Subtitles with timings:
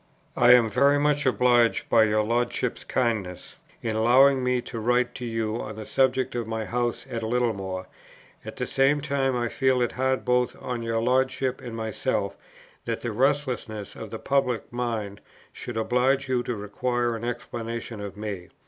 [0.35, 5.25] I am very much obliged by your Lordship's kindness in allowing me to write to
[5.27, 7.85] you on the subject of my house at Littlemore;
[8.43, 12.35] at the same time I feel it hard both on your Lordship and myself
[12.85, 15.21] that the restlessness of the public mind
[15.53, 18.49] should oblige you to require an explanation of me.